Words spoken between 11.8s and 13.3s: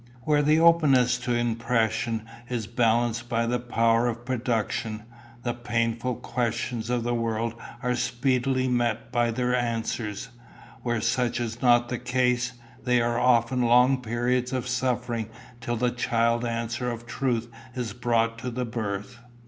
the case, there are